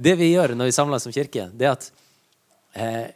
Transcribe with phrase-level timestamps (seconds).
[0.00, 1.90] det vi gjør når vi samles som kirke, det er at
[2.72, 3.06] eh,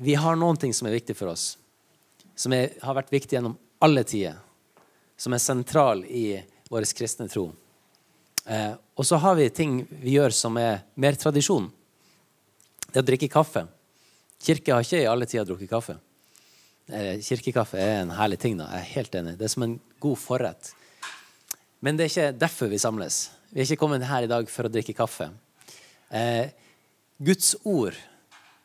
[0.00, 1.54] vi har noen ting som er viktig for oss.
[2.36, 4.38] Som er, har vært viktig gjennom alle tider.
[5.20, 6.40] Som er sentral i
[6.72, 7.50] vår kristne tro.
[8.46, 11.68] Eh, og så har vi ting vi gjør som er mer tradisjon.
[12.92, 13.66] Det å drikke kaffe.
[14.42, 15.96] Kirke har ikke i alle tider drukket kaffe.
[16.86, 18.56] Eh, kirkekaffe er en herlig ting.
[18.56, 19.38] da, Jeg er helt enig.
[19.38, 20.72] Det er som en god forrett.
[21.80, 23.30] Men det er ikke derfor vi samles.
[23.50, 25.30] Vi er ikke kommet her i dag for å drikke kaffe.
[26.10, 26.48] Eh,
[27.18, 27.96] Guds ord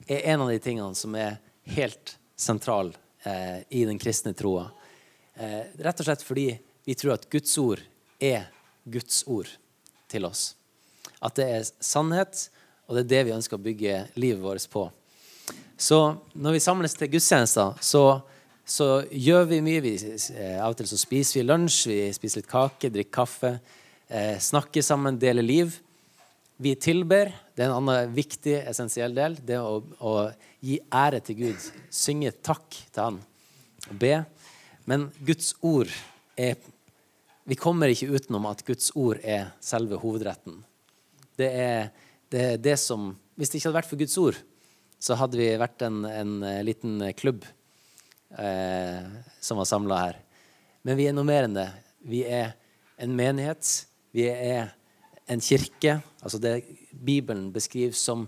[0.08, 1.40] er en av de tingene som er
[1.76, 4.68] helt sentral eh, i den kristne troa.
[5.36, 6.50] Eh, rett og slett fordi
[6.86, 7.82] vi tror at Guds ord
[8.22, 8.50] er
[8.84, 9.50] Guds ord
[10.12, 10.56] til oss.
[11.22, 12.50] At det er sannhet,
[12.88, 14.88] og det er det vi ønsker å bygge livet vårt på.
[15.82, 16.00] Så
[16.34, 18.04] når vi samles til gudstjenester, så,
[18.66, 19.84] så gjør vi mye.
[19.86, 19.94] Vi,
[20.36, 23.54] eh, av og til så spiser vi lunsj, vi spiser litt kake, drikker kaffe,
[24.10, 25.80] eh, snakker sammen, deler liv.
[26.62, 27.32] Vi tilber.
[27.56, 29.34] Det er en annen viktig, essensiell del.
[29.42, 30.12] Det å, å
[30.62, 31.64] gi ære til Gud.
[31.90, 33.16] Synge takk til Han.
[33.90, 34.20] Og be.
[34.86, 35.90] Men Guds ord
[36.38, 36.60] er
[37.50, 40.60] Vi kommer ikke utenom at Guds ord er selve hovedretten.
[41.34, 41.90] Det er
[42.30, 44.38] det, er det som Hvis det ikke hadde vært for Guds ord,
[45.02, 47.42] så hadde vi vært en, en eh, liten klubb
[48.38, 49.02] eh,
[49.42, 50.20] som var samla her.
[50.86, 51.66] Men vi er noe mer enn det.
[52.06, 52.54] Vi er
[53.02, 53.66] en menighet.
[54.14, 54.70] Vi er
[55.32, 56.00] en kirke.
[56.22, 58.28] Altså det Bibelen beskriver som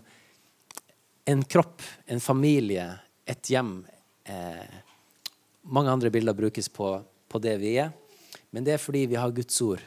[1.25, 2.87] en kropp, en familie,
[3.27, 3.81] et hjem.
[4.23, 4.77] Eh,
[5.63, 6.95] mange andre bilder brukes på,
[7.29, 7.91] på, det vi er.
[8.51, 9.83] Men det er fordi vi har Guds ord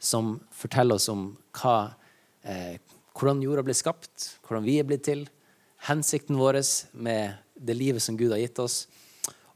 [0.00, 1.92] som forteller oss om hva,
[2.42, 2.78] eh,
[3.14, 5.26] hvordan jorda ble skapt, hvordan vi er blitt til
[5.86, 6.60] hensikten vår
[6.92, 8.84] med det livet som Gud har gitt oss.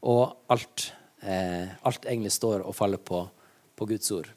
[0.05, 0.91] Og alt,
[1.21, 3.25] eh, alt egentlig står og faller på,
[3.75, 4.29] på Guds ord.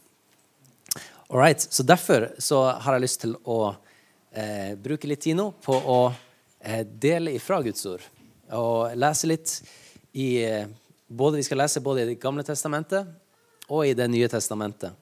[1.31, 3.75] All right, så Derfor så har jeg lyst til å
[4.33, 8.01] eh, bruke litt tid nå på å eh, dele ifra Guds ord.
[8.57, 9.53] Og lese litt
[10.17, 10.71] i eh,
[11.05, 13.11] både, Vi skal lese både i Det gamle testamentet
[13.69, 14.97] og i Det nye testamentet.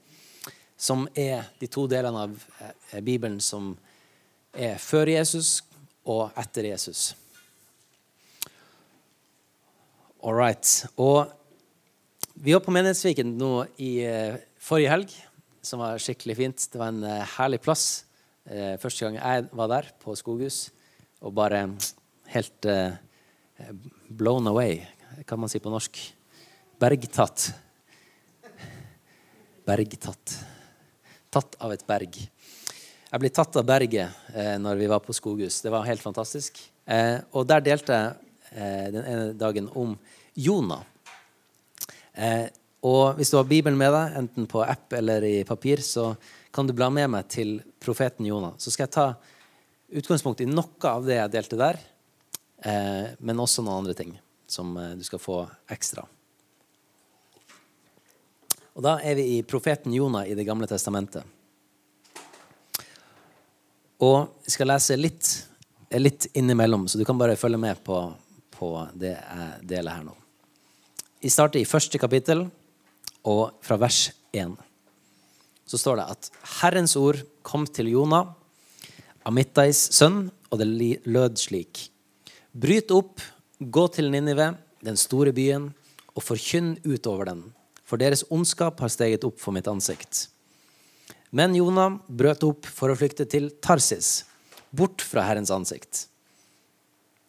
[0.77, 3.77] Som er de to delene av eh, Bibelen som
[4.51, 5.61] er før Jesus
[6.03, 7.12] og etter Jesus.
[10.27, 10.67] All right.
[10.99, 11.31] Og
[12.34, 15.12] vi var på Menighetsviken nå i uh, forrige helg,
[15.66, 16.66] som var skikkelig fint.
[16.72, 17.87] Det var en uh, herlig plass.
[18.47, 20.66] Uh, første gang jeg var der, på Skoghus,
[21.25, 21.65] og bare
[22.31, 22.66] helt
[24.12, 24.82] blown away,
[25.27, 25.99] kan man si på norsk.
[26.78, 27.49] Bergtatt.
[29.66, 30.34] Bergtatt.
[31.32, 32.19] Tatt av et berg.
[33.06, 35.60] Jeg ble tatt av berget eh, når vi var på Skoghus.
[35.65, 36.59] Det var helt fantastisk.
[36.84, 38.15] Eh, og der delte jeg
[38.50, 39.94] eh, den ene dagen om
[40.37, 40.83] Jonah.
[42.12, 42.48] Eh,
[42.87, 46.13] og hvis du har Bibelen med deg, enten på app eller i papir, så
[46.55, 48.55] kan du bla med meg til profeten Jonah.
[48.63, 49.07] Så skal jeg ta
[49.99, 51.79] utgangspunkt i noe av det jeg delte der,
[52.63, 54.13] eh, men også noen andre ting
[54.47, 55.41] som eh, du skal få
[55.73, 56.07] ekstra.
[58.77, 61.25] Og Da er vi i profeten Jonah i Det gamle testamentet.
[64.05, 65.31] Og jeg skal lese litt,
[65.97, 67.97] litt innimellom, så du kan bare følge med på,
[68.53, 70.17] på det jeg deler her nå.
[71.25, 72.45] Vi starter i første kapittel,
[73.27, 74.55] og fra vers 1.
[75.67, 76.29] Så står det at
[76.61, 78.31] Herrens ord kom til Jonah,
[79.27, 80.69] Amittais sønn, og det
[81.11, 81.89] lød slik.
[82.55, 83.19] Bryt opp,
[83.59, 84.53] gå til Ninive,
[84.87, 85.73] den store byen,
[86.15, 87.43] og forkynn utover den,
[87.85, 90.29] for deres ondskap har steget opp for mitt ansikt.
[91.35, 94.23] Men Jonah brøt opp for å flykte til Tarsis,
[94.71, 96.07] bort fra Herrens ansikt.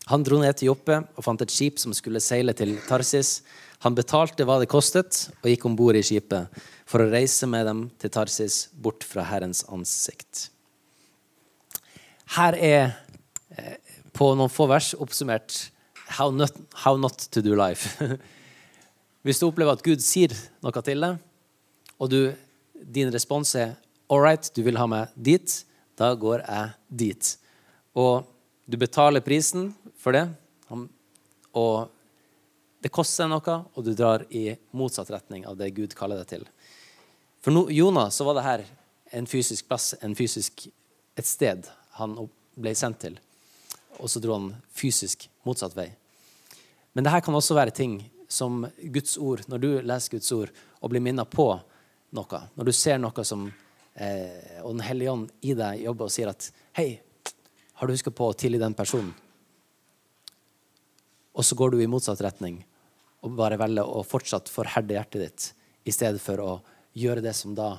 [0.07, 3.41] Han dro ned til Joppe og fant et skip som skulle seile til Tarsis.
[3.85, 6.53] Han betalte hva det kostet, og gikk om bord i skipet
[6.87, 10.47] for å reise med dem til Tarsis, bort fra Herrens ansikt.
[12.37, 12.81] Her er
[13.55, 13.77] eh,
[14.17, 15.67] på noen få vers oppsummert
[16.17, 17.97] how not, how not to do life.
[19.27, 20.33] Hvis du opplever at Gud sier
[20.63, 21.19] noe til deg,
[21.97, 22.21] og du,
[22.73, 23.75] din respons er
[24.07, 25.51] All right, du vil ha meg dit.
[25.99, 26.69] Da går jeg
[27.01, 27.31] dit.
[27.97, 28.23] Og
[28.63, 30.23] du betaler prisen for det.
[31.51, 31.89] Og
[32.87, 36.43] det koster noe, og du drar i motsatt retning av det Gud kaller deg til.
[37.43, 38.61] For no, Jonas så var det her
[39.17, 40.69] en fysisk plass, en fysisk,
[41.19, 41.67] et sted
[41.97, 42.13] han
[42.55, 43.17] ble sendt til.
[43.99, 45.89] Og så dro han fysisk motsatt vei.
[46.95, 47.97] Men det her kan også være ting
[48.31, 51.49] som Guds ord, når du leser Guds ord og blir minnet på
[52.15, 53.49] noe, når du ser noe som
[53.99, 56.49] eh, og Den hellige ånd i deg jobber og sier at
[56.79, 57.01] Hei,
[57.81, 59.11] har du huska på å tilgi den personen?
[61.35, 62.63] Og så går du i motsatt retning
[63.27, 65.47] og bare velge å fortsatt forherde hjertet ditt
[65.87, 66.51] i stedet for å
[66.97, 67.75] gjøre det som da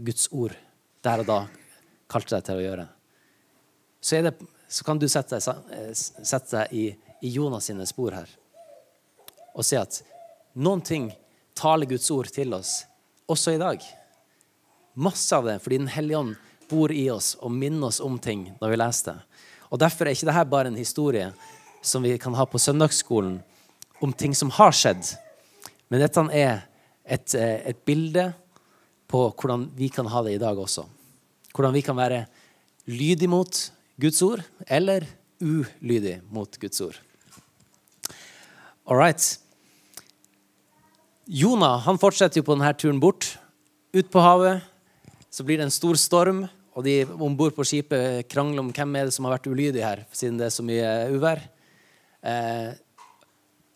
[0.00, 0.54] Guds ord
[1.04, 1.38] der og da
[2.12, 2.86] kalte deg til å gjøre.
[4.00, 4.34] så, det,
[4.68, 6.84] så kan du sette deg, eh, sette deg i,
[7.22, 8.30] i Jonas sine spor her
[9.52, 9.98] og se at
[10.54, 11.10] noen ting
[11.58, 12.82] taler Guds ord til oss
[13.28, 13.82] også i dag.
[14.94, 16.36] Masse av det fordi Den hellige ånd
[16.68, 19.18] bor i oss og minner oss om ting når vi leser det.
[19.72, 21.32] Og Derfor er ikke dette bare en historie
[21.82, 23.40] som vi kan ha på søndagsskolen
[24.02, 25.14] om ting som har skjedd.
[25.88, 26.64] Men dette er
[27.04, 28.32] et, eh, et bilde
[29.06, 30.86] på hvordan vi kan ha det i dag også.
[31.52, 32.26] Hvordan vi kan være
[32.88, 33.70] lydig mot
[34.00, 35.06] Guds ord eller
[35.40, 36.96] ulydig mot Guds ord.
[38.86, 39.38] All right.
[41.26, 43.36] Jonah han fortsetter jo på denne turen bort.
[43.94, 44.62] Ut på havet.
[45.30, 46.42] Så blir det en stor storm,
[46.76, 49.80] og de om bord på skipet krangler om hvem er det som har vært ulydig
[49.84, 51.40] her, siden det er så mye uvær.
[52.20, 52.72] Eh,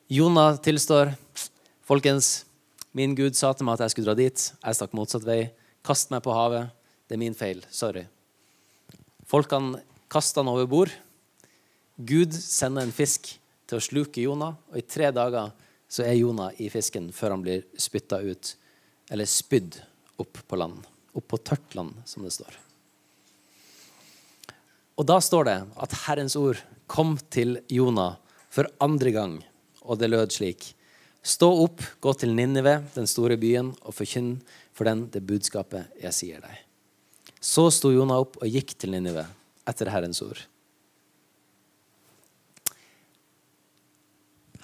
[0.09, 1.17] Jonah tilstår.
[1.83, 2.45] Folkens,
[2.95, 4.39] min Gud sa til meg at jeg skulle dra dit.
[4.39, 5.49] Jeg stakk motsatt vei.
[5.83, 6.69] Kast meg på havet.
[7.11, 7.65] Det er min feil.
[7.75, 8.05] Sorry.
[9.27, 9.81] Folkene
[10.13, 10.93] kaster han over bord.
[11.99, 13.33] Gud sender en fisk
[13.67, 15.51] til å sluke Jonah, og i tre dager
[15.91, 18.53] så er Jonah i fisken før han blir spytta ut,
[19.11, 19.81] eller spydd
[20.23, 20.87] opp på land.
[21.19, 22.55] Opp på tørt land, som det står.
[25.03, 28.21] Og da står det at Herrens ord kom til Jonah
[28.55, 29.39] for andre gang,
[29.87, 30.73] og det lød slik.
[31.27, 34.37] Stå opp, gå til Ninive, den store byen, og forkynn
[34.77, 36.61] for den det budskapet jeg sier deg.
[37.41, 39.25] Så sto Jonah opp og gikk til Ninive
[39.67, 40.39] etter Herrens ord.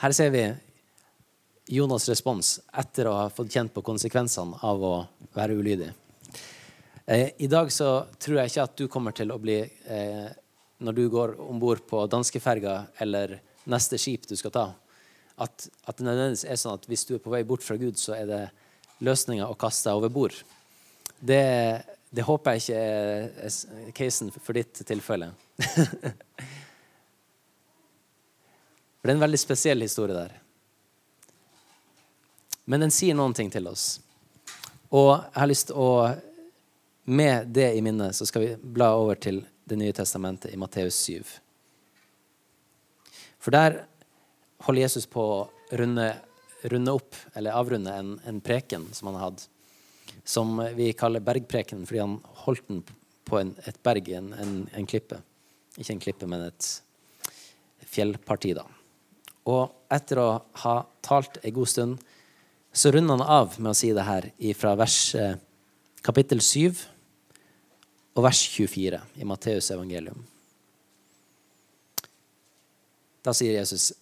[0.03, 0.45] Her ser vi
[1.71, 4.95] Jonas' respons etter å ha fått kjent på konsekvensene av å
[5.37, 5.93] være ulydig.
[7.07, 10.29] Eh, I dag så tror jeg ikke at du kommer til å bli eh,
[10.83, 13.37] Når du går om bord på danskeferga eller
[13.71, 14.65] neste skip du skal ta,
[15.37, 17.97] at, at, det nødvendigvis er sånn at hvis du er på vei bort fra Gud,
[18.01, 18.43] så er det
[19.03, 20.37] løsninga å kaste deg over bord.
[21.23, 21.43] Det,
[22.11, 22.81] det, håper jeg ikke
[23.47, 25.33] er casen for ditt tilfelle.
[28.99, 30.37] for det er en veldig spesiell historie der.
[32.65, 34.01] Men den sier noen ting til oss.
[34.93, 35.89] Og jeg har lyst til å
[37.05, 40.95] Med det i minnet så skal vi bla over til Det nye testamentet i Matteus
[41.03, 41.25] 7.
[43.43, 43.81] For der
[44.67, 45.39] holder Jesus på å
[45.79, 46.09] runde,
[46.71, 49.49] runde opp, eller avrunde, en, en, preken som han hadde.
[50.25, 52.83] Som vi kaller bergpreken fordi han holdt den
[53.27, 55.19] på en, et berg, en, en, klippe.
[55.79, 56.71] Ikke en klippe, men et
[57.93, 58.67] fjellparti, da.
[59.51, 60.29] Og etter å
[60.63, 62.03] ha talt en god stund
[62.73, 65.35] så runder han av med å si det her fra vers eh,
[66.05, 66.79] kapittel 7
[68.17, 70.23] og vers 24 i Matteus evangelium.
[73.23, 73.93] Da sier Jesus.: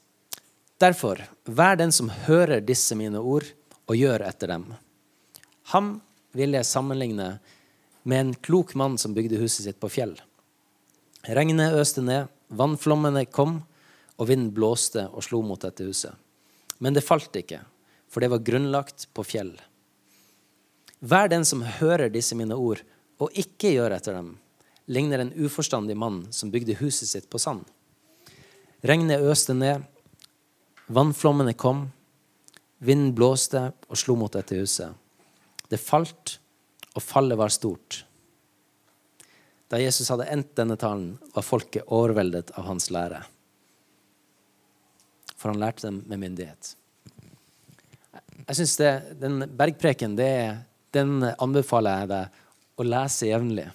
[0.81, 3.45] Derfor, vær den som hører disse mine ord,
[3.91, 4.69] og gjør etter dem.
[5.75, 5.99] Ham
[6.33, 7.35] vil jeg sammenligne
[8.09, 10.15] med en klok mann som bygde huset sitt på fjell.
[11.29, 13.59] Regnet øste ned, vannflommene kom,
[14.17, 16.15] og vinden blåste og slo mot dette huset.
[16.81, 17.61] Men det falt ikke,
[18.09, 19.53] for det var grunnlagt på fjell.
[21.01, 22.81] Vær den som hører disse mine ord,
[23.21, 24.35] og ikke gjør etter dem,
[24.89, 27.67] ligner en uforstandig mann som bygde huset sitt på sand.
[28.81, 29.85] Regnet øste ned,
[30.91, 31.87] vannflommene kom,
[32.79, 34.95] vinden blåste og slo mot dette huset.
[35.71, 36.39] Det falt,
[36.97, 38.03] og fallet var stort.
[39.71, 43.23] Da Jesus hadde endt denne talen, var folket overveldet av hans lære.
[45.39, 46.75] For han lærte dem med myndighet.
[48.49, 50.59] Jeg synes det, Den bergpreken det,
[50.91, 53.69] den anbefaler jeg deg å lese jevnlig.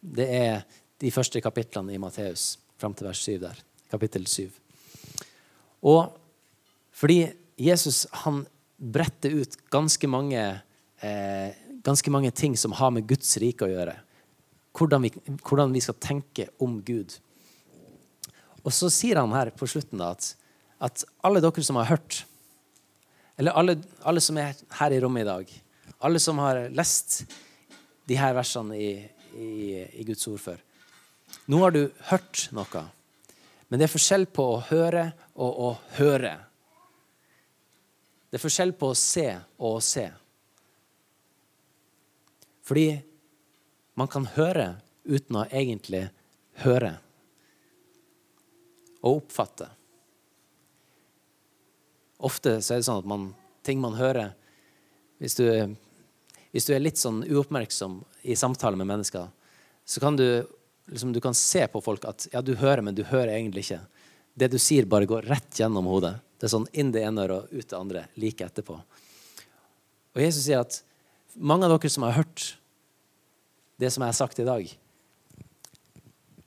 [0.00, 0.64] Det er
[0.98, 3.60] de første kapitlene i Matteus, fram til vers 7 der.
[3.92, 4.50] Kapittel 7.
[5.86, 6.18] Og
[6.98, 7.20] fordi
[7.58, 8.42] Jesus han
[8.78, 10.42] bretter ut ganske mange,
[11.00, 11.50] eh,
[11.86, 13.96] ganske mange ting som har med Guds rike å gjøre.
[14.78, 15.12] Hvordan vi,
[15.42, 17.16] hvordan vi, skal tenke om Gud.
[18.62, 20.34] Og så sier han her på slutten da, at,
[20.78, 22.24] at alle dere som har hørt
[23.38, 25.50] eller alle, alle, som er her i rommet i dag.
[26.02, 27.20] Alle som har lest
[28.10, 28.90] de her versene i,
[29.38, 29.50] i,
[30.00, 30.58] i Guds ord før.
[31.46, 32.82] Nå har du hørt noe.
[33.68, 36.34] Men det er forskjell på å høre og å høre.
[38.28, 40.04] Det er forskjell på å se og å se.
[42.68, 42.88] Fordi
[43.98, 44.74] man kan høre
[45.08, 46.04] uten å egentlig
[46.62, 46.98] høre
[49.00, 49.70] og oppfatte.
[52.18, 53.30] Ofte så er det sånn at man,
[53.64, 54.34] ting man hører
[55.18, 55.44] hvis du,
[56.52, 59.26] hvis du, er litt sånn uoppmerksom i samtale med mennesker,
[59.82, 60.44] så kan du,
[60.92, 63.80] liksom, du kan se på folk at ja, du hører, men du hører egentlig ikke.
[64.38, 66.14] Det du sier, bare går rett gjennom hodet.
[66.38, 68.76] Det er sånn inn det ene og ut det andre like etterpå.
[70.14, 70.80] Og Jesus sier at
[71.34, 72.52] mange av dere som har hørt
[73.78, 74.70] det som jeg har sagt i dag,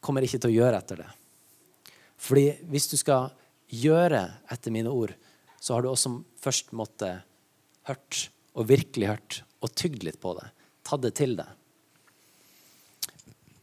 [0.03, 1.09] kommer ikke til å gjøre etter det.
[2.21, 3.29] Fordi hvis du skal
[3.71, 5.13] gjøre etter mine ord,
[5.61, 7.23] så har du også først måttet
[7.87, 10.49] hørt, og virkelig hørt, og tygd litt på det.
[10.87, 11.47] Tatt det til deg.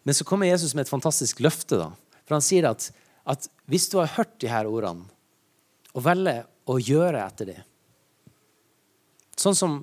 [0.06, 1.76] Men så kommer Jesus med et fantastisk løfte.
[1.76, 1.90] da.
[2.25, 2.88] For han sier at,
[3.28, 5.04] at hvis du har hørt de her ordene,
[5.99, 7.67] og velger å gjøre etter dem
[9.38, 9.75] Sånn som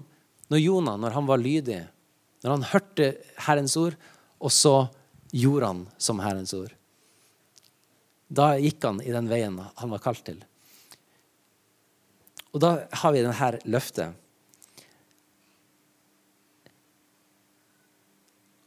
[0.51, 1.77] når Jonah, når han var lydig,
[2.43, 3.05] når han hørte
[3.47, 3.95] Herrens ord,
[4.43, 4.73] og så
[5.31, 6.73] gjorde han som Herrens ord.
[8.27, 10.41] Da gikk han i den veien han var kalt til.
[12.51, 14.11] Og da har vi denne løftet.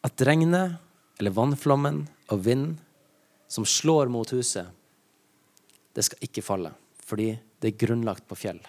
[0.09, 0.79] At regnet
[1.21, 2.77] eller vannflommen og vind
[3.51, 4.69] som slår mot huset,
[5.97, 6.71] det skal ikke falle,
[7.09, 8.61] fordi det er grunnlagt på fjell.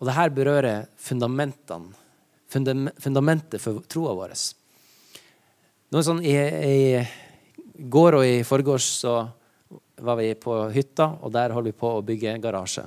[0.00, 1.92] Og det her berører fundamentene,
[2.52, 4.34] fundamentet for troa vår.
[5.92, 9.14] Noe sånn, i, I går og i forgårs så
[10.02, 12.84] var vi på hytta, og der holder vi på å bygge en garasje.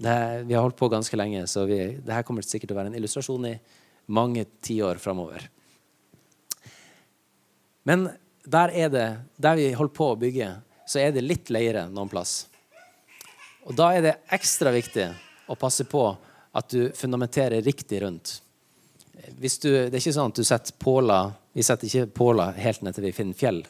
[0.00, 0.16] Det,
[0.48, 2.92] vi har holdt på ganske lenge, så vi, det her kommer sikkert til å være
[2.92, 3.54] en illustrasjon i
[4.10, 5.46] mange tiår framover.
[7.86, 8.08] Men
[8.42, 10.54] der, er det, der vi holder på å bygge,
[10.88, 12.49] så er det litt leire noen plass.
[13.68, 15.06] Og da er det ekstra viktig
[15.50, 16.04] å passe på
[16.56, 18.38] at du fundamenterer riktig rundt.
[19.36, 22.94] Du, det er ikke sånn at du setter påler Vi setter ikke påler helt ned
[22.96, 23.60] til vi finner fjell.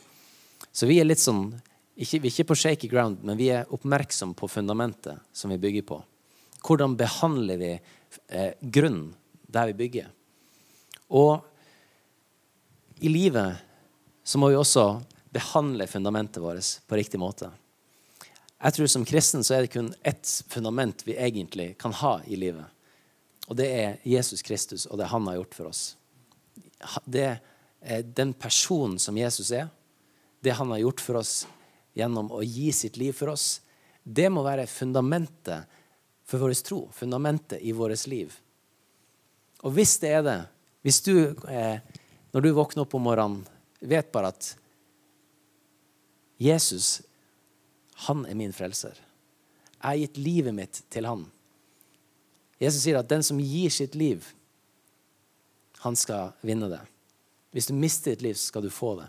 [0.72, 1.48] Så vi er litt sånn
[2.00, 5.58] ikke, Vi er ikke på shaky ground, men vi er oppmerksom på fundamentet som vi
[5.60, 5.98] bygger på.
[6.64, 9.10] Hvordan behandler vi eh, grunnen
[9.48, 10.06] der vi bygger?
[11.10, 11.40] Og
[13.04, 13.60] i livet
[14.24, 14.86] så må vi også
[15.34, 17.50] behandle fundamentet vårt på riktig måte.
[18.60, 22.36] Jeg tror Som kristen så er det kun ett fundament vi egentlig kan ha i
[22.36, 22.66] livet.
[23.48, 25.96] Og det er Jesus Kristus og det han har gjort for oss.
[27.04, 27.40] Det
[27.80, 29.68] er den personen som Jesus er,
[30.40, 31.46] det han har gjort for oss
[31.96, 33.60] gjennom å gi sitt liv for oss,
[34.04, 35.66] det må være fundamentet
[36.28, 36.84] for vår tro.
[36.94, 38.32] Fundamentet i vårt liv.
[39.64, 40.38] Og hvis det er det,
[40.86, 41.14] hvis du,
[41.48, 41.80] eh,
[42.32, 43.42] når du våkner opp om morgenen
[43.80, 44.54] vet bare at
[46.40, 47.02] Jesus,
[48.06, 48.96] han er min frelser.
[49.80, 51.24] Jeg har gitt livet mitt til han.
[52.60, 54.24] Jesus sier at den som gir sitt liv,
[55.80, 56.80] han skal vinne det.
[57.56, 59.08] Hvis du mister ditt liv, så skal du få det.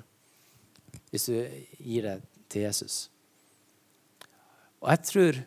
[1.12, 1.36] Hvis du
[1.83, 2.17] gir det
[2.51, 3.10] til Jesus.
[4.81, 5.41] Og jeg tror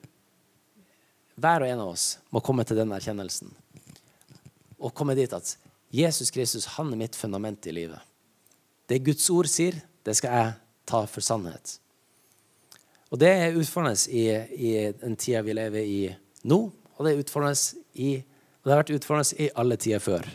[1.34, 3.50] hver og en av oss må komme til den erkjennelsen.
[4.78, 5.56] Og komme dit at
[5.94, 7.98] Jesus Kristus han er mitt fundament i livet.
[8.86, 10.52] Det Guds ord sier, det skal jeg
[10.86, 11.78] ta for sannhet.
[13.12, 14.25] Og det er utfordrende i,
[14.68, 14.70] i
[15.00, 15.99] den tida vi lever i
[16.49, 16.61] nå,
[16.96, 17.16] og det
[17.94, 18.14] i
[18.64, 20.28] og det har vært utfordrende i alle tider før.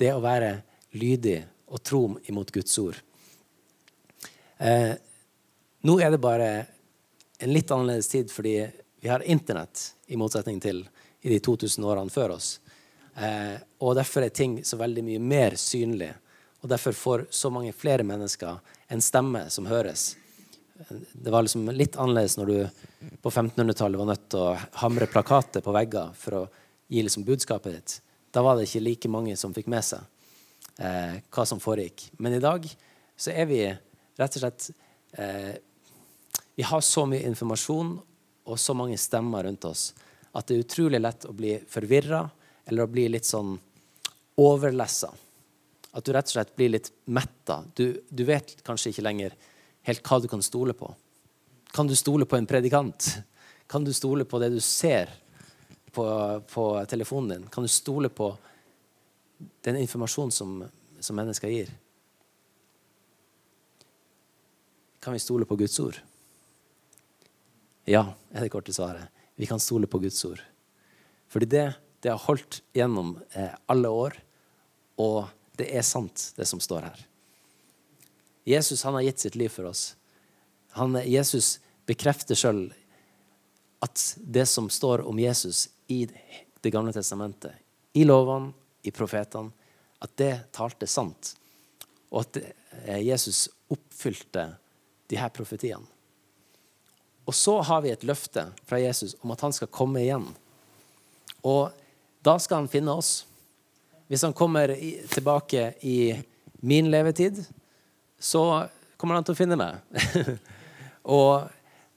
[0.00, 0.54] Det å være
[0.96, 1.98] lydig og tro
[2.30, 2.96] imot Guds ord.
[4.56, 4.94] Eh,
[5.84, 6.48] nå er det bare
[7.44, 8.54] en litt annerledes tid fordi
[9.04, 10.80] vi har Internett, i motsetning til
[11.20, 12.54] i de 2000 årene før oss.
[13.20, 16.14] Eh, og derfor er ting så veldig mye mer synlig
[16.64, 18.56] og derfor får så mange flere mennesker
[18.88, 20.14] en stemme som høres.
[21.12, 22.56] Det var liksom litt annerledes når du
[23.22, 26.42] på 1500-tallet var nødt til å hamre plakater på vegger for å
[26.90, 27.94] gi liksom budskapet ditt.
[28.34, 30.02] Da var det ikke like mange som fikk med seg
[30.82, 32.08] eh, hva som foregikk.
[32.18, 32.66] Men i dag
[33.16, 33.60] så er vi
[34.18, 34.70] rett og slett
[35.18, 35.54] eh,
[36.54, 37.94] Vi har så mye informasjon
[38.44, 39.92] og så mange stemmer rundt oss
[40.34, 42.24] at det er utrolig lett å bli forvirra
[42.66, 43.54] eller å bli litt sånn
[44.42, 45.12] overlessa.
[45.94, 47.60] At du rett og slett blir litt metta.
[47.74, 49.36] Du, du, vet kanskje ikke lenger
[49.84, 50.88] helt hva du kan stole på.
[51.74, 53.08] Kan du stole på en predikant?
[53.66, 55.10] Kan du stole på det du ser
[55.92, 56.04] på,
[56.50, 57.48] på telefonen din?
[57.48, 58.32] Kan du stole på
[59.64, 60.56] den informasjonen som,
[61.00, 61.72] som mennesker gir?
[65.04, 65.98] Kan vi stole på Guds ord?
[67.84, 69.10] Ja, er det korte svaret.
[69.36, 70.40] Vi kan stole på Guds ord.
[71.28, 71.64] Fordi det,
[72.00, 74.16] det har holdt gjennom eh, alle år.
[75.02, 75.26] Og
[75.58, 77.02] det er sant, det som står her.
[78.44, 79.94] Jesus han har gitt sitt liv for oss.
[80.76, 82.66] Han, Jesus bekrefter sjøl
[83.84, 86.06] at det som står om Jesus i
[86.64, 87.52] Det gamle testamentet,
[87.92, 89.52] i lovene, i profetene,
[90.00, 91.34] at det talte sant.
[92.08, 94.46] Og at eh, Jesus oppfylte
[95.12, 95.84] de her profetiene.
[97.28, 100.24] Og så har vi et løfte fra Jesus om at han skal komme igjen.
[101.44, 101.72] Og
[102.24, 103.26] da skal han finne oss.
[104.08, 104.72] Hvis han kommer
[105.12, 106.14] tilbake i
[106.64, 107.42] min levetid,
[108.24, 108.42] så
[108.96, 109.80] kommer han til å finne meg.
[111.16, 111.50] og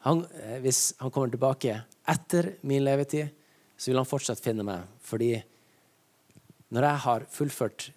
[0.03, 3.31] han, eh, hvis han kommer tilbake etter min levetid,
[3.77, 4.83] så vil han fortsatt finne meg.
[5.07, 5.37] Fordi
[6.75, 7.87] når jeg har fullført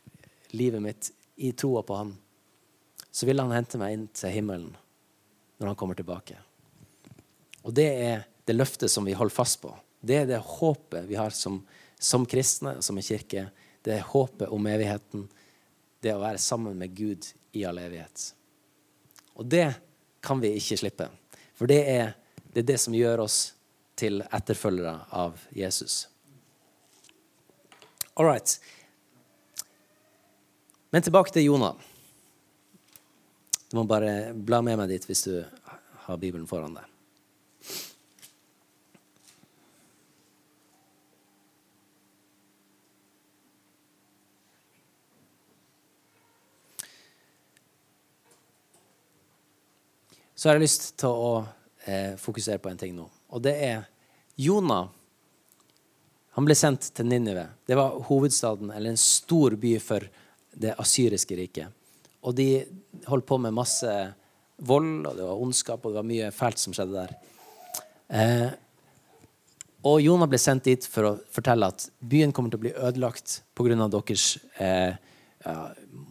[0.55, 1.11] livet mitt
[1.43, 2.13] i troa på han,
[3.11, 4.71] så vil han hente meg inn til himmelen
[5.59, 6.39] når han kommer tilbake.
[7.67, 9.73] Og det er det løftet som vi holder fast på.
[10.01, 11.59] Det er det håpet vi har som,
[11.99, 13.49] som kristne og som en kirke.
[13.83, 15.27] Det er håpet om evigheten.
[16.01, 18.35] Det å være sammen med Gud i all evighet.
[19.35, 19.73] Og det
[20.21, 21.09] kan vi ikke slippe.
[21.55, 22.13] For det er
[22.53, 23.39] det, er det som gjør oss
[24.01, 26.09] til etterfølgere av Jesus.
[28.15, 28.57] All right.
[30.91, 31.75] Men tilbake til Jonah.
[33.71, 35.37] Du må bare bla med meg dit hvis du
[36.07, 36.90] har Bibelen foran deg.
[50.41, 51.33] Så har jeg lyst til å
[51.85, 53.05] eh, fokusere på en ting nå.
[53.37, 53.83] Og det er
[54.41, 54.87] Jonah.
[56.33, 57.43] Han ble sendt til Ninive.
[57.69, 60.07] Det var hovedstaden, eller en stor by for
[60.57, 61.75] det asyriske riket.
[62.25, 62.47] Og de
[63.05, 63.93] holdt på med masse
[64.65, 67.13] vold, og det var ondskap, og det var mye fælt som skjedde der.
[68.09, 68.47] Eh,
[69.93, 73.43] og Jonah ble sendt dit for å fortelle at byen kommer til å bli ødelagt
[73.53, 73.77] pga.
[73.93, 74.25] deres
[74.57, 74.97] eh,
[75.45, 75.59] ja,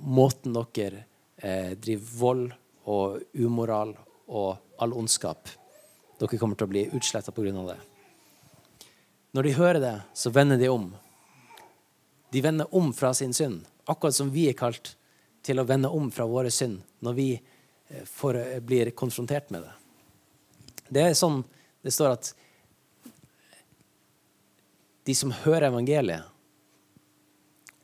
[0.06, 1.08] måten dere
[1.42, 2.46] eh, driver vold
[2.86, 3.96] og umoral
[4.30, 5.50] og all ondskap.
[6.20, 7.52] Dere kommer til å bli utsletta pga.
[7.74, 7.80] det.
[9.32, 10.96] Når de hører det, så vender de om.
[12.32, 14.96] De vender om fra sin synd, akkurat som vi er kalt
[15.42, 19.64] til å vende om fra våre synd når vi eh, får, eh, blir konfrontert med
[19.64, 19.74] det.
[20.90, 21.44] Det er sånn
[21.82, 22.34] det står at
[25.08, 26.28] de som hører evangeliet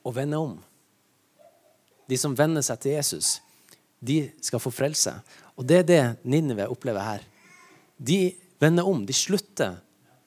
[0.06, 0.58] og vender om,
[2.06, 3.40] de som venner seg til Jesus,
[4.06, 5.14] de skal få frelse.
[5.56, 7.24] Og det er det Ninive opplever her.
[7.98, 9.06] De vender om.
[9.06, 9.78] De slutter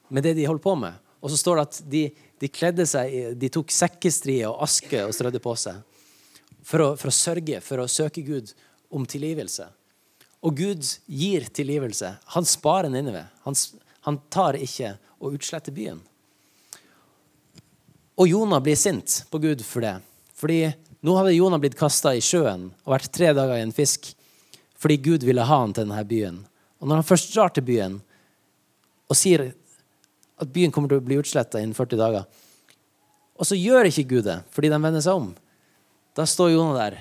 [0.08, 0.96] med det de holder på med.
[1.20, 2.02] Og så står det at de,
[2.40, 5.82] de kledde seg, de tok sekkestrie og aske og strødde på seg
[6.68, 8.52] for å, for å sørge, for å søke Gud
[8.94, 9.66] om tilgivelse.
[10.44, 12.12] Og Gud gir tilgivelse.
[12.34, 13.24] Han sparer Ninive.
[13.46, 13.56] Han,
[14.06, 15.98] han tar ikke og utsletter byen.
[18.18, 19.96] Og Jonah blir sint på Gud for det.
[20.38, 20.60] Fordi
[21.04, 24.10] nå hadde Jonah blitt kasta i sjøen og vært tre dager i en fisk
[24.78, 26.42] fordi Gud ville ha han til denne byen.
[26.78, 27.98] Og når han først drar til byen
[29.08, 29.48] og sier
[30.38, 32.28] at byen kommer til å bli utsletta innen 40 dager,
[33.38, 35.32] og så gjør ikke Gud det fordi de vender seg om,
[36.18, 37.00] da står Jonah der.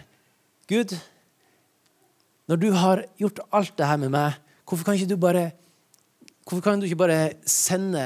[0.70, 0.94] Gud,
[2.50, 5.52] når du har gjort alt det her med meg, hvorfor kan du bare
[6.48, 8.00] Hvorfor kan du ikke bare sende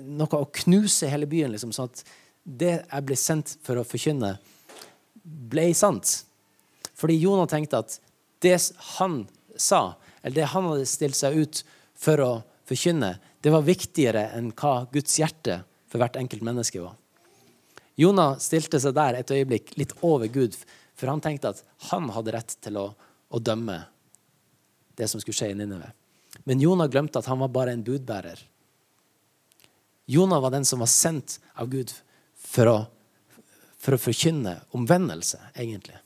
[0.00, 2.00] noe og knuse hele byen, liksom, sånn at
[2.40, 4.30] det jeg ble sendt for å forkynne,
[5.22, 6.22] ble sant?
[6.98, 7.98] Fordi Jonah tenkte at
[8.42, 8.56] det
[8.98, 9.22] han
[9.56, 11.62] sa, eller det han hadde stilt seg ut
[11.98, 12.32] for å
[12.68, 16.94] forkynne, det var viktigere enn hva Guds hjerte for hvert enkelt menneske var.
[17.98, 20.56] Jonah stilte seg der et øyeblikk litt over Gud,
[20.96, 22.86] for han tenkte at han hadde rett til å,
[23.28, 23.82] å dømme
[24.96, 25.90] det som skulle skje i Nineve.
[26.48, 28.40] Men Jonah glemte at han var bare en budbærer.
[30.10, 31.92] Jonah var den som var sendt av Gud
[32.34, 32.78] for å,
[33.82, 35.98] for å forkynne omvendelse, egentlig.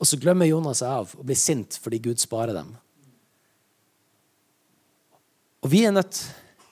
[0.00, 2.72] Og så glemmer Jonas seg av og blir sint fordi Gud sparer dem.
[5.64, 6.18] Og vi er nødt,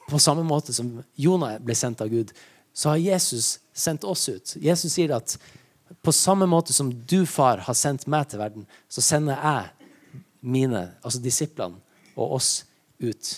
[0.09, 2.33] på samme måte som Jonah ble sendt av Gud,
[2.77, 4.57] så har Jesus sendt oss ut.
[4.61, 5.37] Jesus sier at
[6.05, 9.93] på samme måte som du, far, har sendt meg til verden, så sender jeg
[10.41, 11.79] mine, altså disiplene,
[12.17, 12.51] og oss
[13.01, 13.33] ut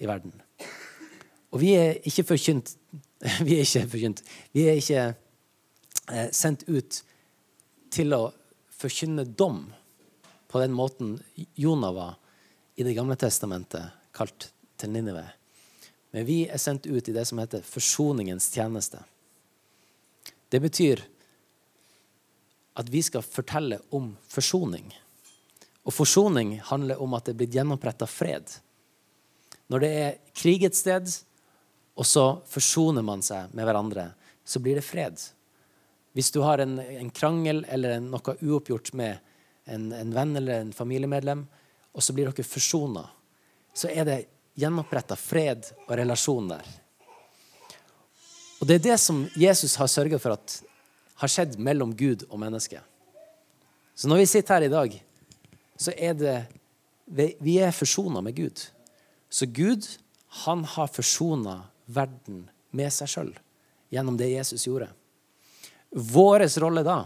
[0.00, 0.32] i verden.
[1.52, 2.74] Og vi er ikke forkynt
[3.46, 4.22] Vi er ikke forkynt.
[4.56, 5.02] Vi er ikke
[6.10, 7.02] eh, sendt ut
[7.92, 8.22] til å
[8.80, 9.66] forkynne dom
[10.50, 11.18] på den måten
[11.54, 12.16] Jonah var
[12.80, 14.48] i Det gamle testamentet, kalt
[14.80, 15.26] til Ninive.
[16.10, 19.02] Men vi er sendt ut i det som heter forsoningens tjeneste.
[20.48, 21.02] Det betyr
[22.80, 24.88] at vi skal fortelle om forsoning.
[25.84, 28.48] Og forsoning handler om at det er blitt gjenoppretta fred.
[29.70, 31.12] Når det er krig et sted,
[32.00, 34.06] og så forsoner man seg med hverandre,
[34.44, 35.20] så blir det fred.
[36.16, 39.18] Hvis du har en, en krangel eller en, noe uoppgjort med
[39.68, 41.44] en, en, venn eller en familiemedlem,
[41.92, 43.04] og så blir dere forsona,
[43.76, 44.18] så er det
[44.58, 46.70] gjenoppretta fred og relasjon der.
[48.60, 50.56] Og Det er det som Jesus har sørga for at
[51.20, 52.80] har skjedd mellom Gud og menneske.
[53.94, 54.96] Så når vi sitter her i dag,
[55.76, 56.38] så er det
[57.42, 58.60] Vi er forsona med Gud.
[59.28, 59.86] Så Gud,
[60.44, 61.56] han har forsona
[61.94, 62.44] verden
[62.76, 63.32] med seg sjøl
[63.90, 64.90] gjennom det Jesus gjorde.
[65.90, 67.02] Vår rolle da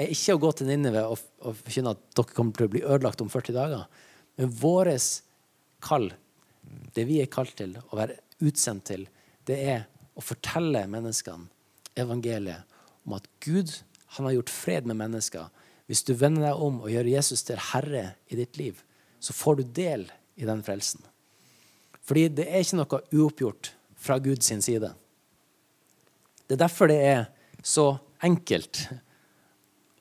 [0.00, 2.84] er ikke å gå til Ninive og, og forkynne at dere kommer til å bli
[2.84, 3.84] ødelagt om 40 dager.
[4.40, 4.90] Men vår
[5.84, 6.08] kall,
[6.96, 9.04] det vi er kalt til, å være utsendt til,
[9.46, 9.84] det er
[10.16, 11.50] å fortelle menneskene
[12.00, 12.64] evangeliet
[13.04, 13.70] om at Gud
[14.16, 15.50] han har gjort fred med mennesker
[15.90, 18.78] hvis du vender deg om og gjør Jesus til herre i ditt liv,
[19.20, 20.06] så får du del
[20.40, 21.02] i den frelsen.
[22.04, 23.72] Fordi det er ikke noe uoppgjort
[24.04, 24.92] fra Guds side.
[26.44, 27.26] Det er derfor det er
[27.64, 28.84] så enkelt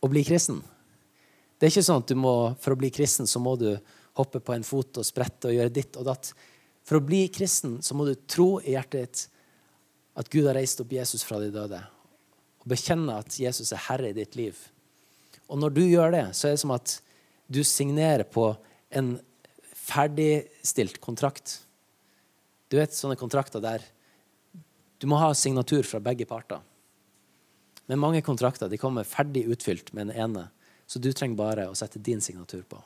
[0.03, 0.59] å bli kristen.
[1.55, 3.69] Det er ikke sånn at du må, for å bli kristen så må du
[4.19, 6.33] hoppe på en fot og sprette og gjøre ditt og datt.
[6.83, 9.23] For å bli kristen så må du tro i hjertet ditt
[10.19, 11.79] at Gud har reist opp Jesus fra de døde.
[12.61, 14.59] Og bekjenne at Jesus er herre i ditt liv.
[15.47, 16.97] Og når du gjør det, så er det som at
[17.51, 18.51] du signerer på
[18.93, 19.15] en
[19.83, 21.57] ferdigstilt kontrakt.
[22.71, 23.83] Du vet sånne kontrakter der
[25.01, 26.61] du må ha signatur fra begge parter.
[27.91, 30.45] Men mange kontrakter de kommer ferdig utfylt med den ene,
[30.87, 32.79] så du trenger bare å sette din signatur på.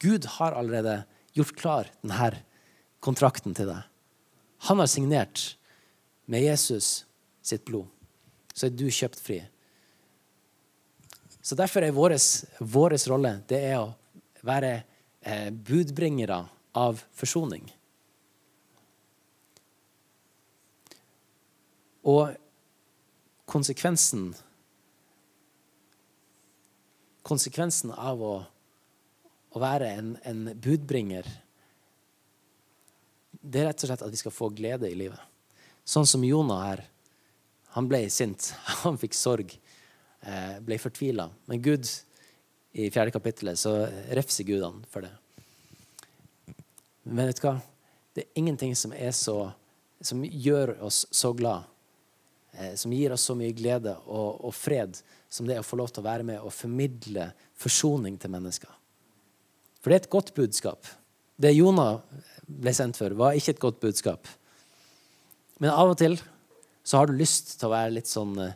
[0.00, 1.02] Gud har allerede
[1.36, 2.30] gjort klar denne
[3.04, 3.84] kontrakten til deg.
[4.70, 5.44] Han har signert
[6.24, 7.04] med Jesus
[7.44, 7.86] sitt blod.
[8.56, 9.42] Så er du kjøpt fri.
[11.44, 13.92] Så Derfor er vår rolle det er å
[14.46, 14.72] være
[15.20, 16.40] eh, budbringere
[16.74, 17.68] av forsoning.
[22.06, 22.34] Og
[23.50, 24.30] konsekvensen
[27.26, 28.34] Konsekvensen av å,
[29.50, 31.26] å være en, en budbringer
[33.46, 35.20] det er rett og slett at vi skal få glede i livet.
[35.86, 36.82] Sånn som Jonah her.
[37.76, 38.50] Han ble sint.
[38.82, 39.54] Han fikk sorg.
[40.26, 41.28] Eh, ble fortvila.
[41.50, 41.86] Men Gud,
[42.74, 45.12] i fjerde kapittelet, så refser Gud han for det.
[47.06, 47.54] Men vet du hva?
[48.16, 49.36] Det er ingenting som så
[50.04, 51.64] som gjør oss så glad,
[52.78, 54.96] som gir oss så mye glede og, og, fred,
[55.28, 58.70] som det er å få lov til å være med og formidle forsoning til mennesker.
[59.80, 60.88] For det er et godt budskap.
[61.36, 62.00] Det Jonah
[62.46, 64.30] ble sendt for, var ikke et godt budskap.
[65.62, 66.16] Men av og til
[66.86, 68.54] så har du lyst til å være litt sånn eh,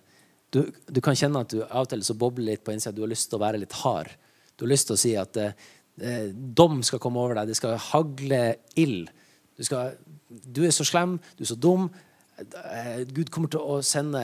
[0.50, 2.94] du, du, kan kjenne at du av og til så bobler litt på innsida.
[2.94, 4.10] Du har lyst til å være litt hard.
[4.58, 5.54] Du har lyst til å si at eh,
[6.02, 7.50] eh dom skal komme over deg.
[7.50, 8.40] Det skal hagle
[8.78, 9.12] ild.
[9.54, 9.94] Du, skal,
[10.26, 11.86] du, er så slem, du er så dum.
[12.40, 14.22] Eh, Gud kommer til å sende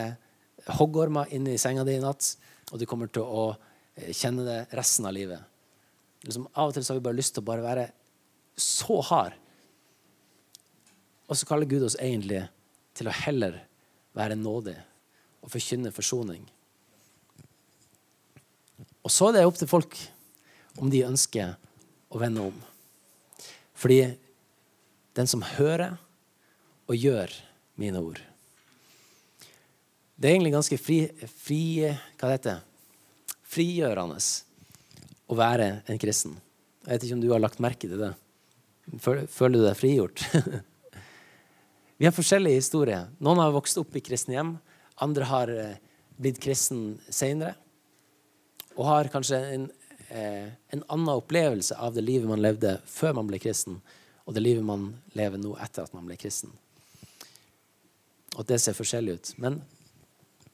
[0.79, 2.33] hoggormer inn i senga di i natt,
[2.71, 3.43] og du kommer til å
[3.95, 5.43] eh, kjenne det resten av livet.
[6.25, 7.85] Liksom, av og til så har vi bare lyst til å bare være
[8.57, 9.37] så hard.
[11.27, 12.45] Og så kaller Gud oss egentlig
[12.97, 13.59] til å heller
[14.17, 14.75] være nådig
[15.43, 16.41] og forkynne forsoning.
[19.05, 19.93] Og så er det opp til folk
[20.81, 21.53] om de ønsker
[22.09, 22.55] å vende om.
[23.77, 24.01] Fordi
[25.17, 25.99] den som hører
[26.87, 27.31] og gjør
[27.77, 28.19] mine ord
[30.17, 32.61] Det er egentlig ganske fri, fri hva det heter,
[33.45, 34.17] frigjørende
[35.27, 36.37] å være en kristen.
[36.85, 38.13] Jeg vet ikke om du har lagt merke til det.
[39.03, 40.23] Føler du deg frigjort?
[41.97, 43.07] Vi har forskjellige historier.
[43.19, 44.51] Noen har vokst opp i kristne hjem.
[45.03, 45.79] Andre har eh,
[46.17, 47.55] blitt kristen seinere.
[48.77, 49.65] Og har kanskje en,
[50.09, 53.79] eh, en, annen opplevelse av det livet man levde før man ble kristen,
[54.25, 56.53] og det livet man lever nå etter at man ble kristen.
[58.37, 59.31] Og det ser forskjellig ut.
[59.41, 59.61] Men,